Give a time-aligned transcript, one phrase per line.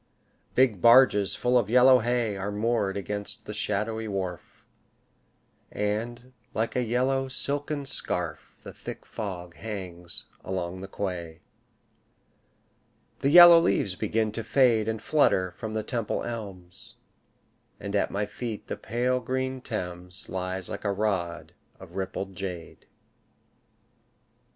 [0.55, 4.65] Big barges full of yellow hay Are moored against the shadowy wharf,
[5.71, 11.41] And, like a yellow silken scarf, The thick fog hangs along the quay.
[13.19, 16.95] The yellow leaves begin to fade And flutter from the Temple elms,
[17.79, 22.87] And at my feet the pale green Thames Lies like a rod of rippled jade.